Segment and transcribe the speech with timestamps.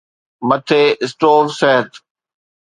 [0.47, 1.89] مٽي stoves صحت